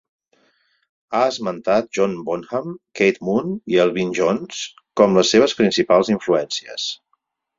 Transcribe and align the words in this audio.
Ha 1.15 1.19
esmentat 1.33 1.89
John 1.97 2.15
Bonham, 2.29 2.71
Keith 3.01 3.21
Moon 3.27 3.53
i 3.75 3.79
Elvin 3.85 4.15
Jones 4.21 4.63
com 5.01 5.15
les 5.19 5.33
seves 5.35 5.55
principals 5.61 6.13
influències. 6.17 6.89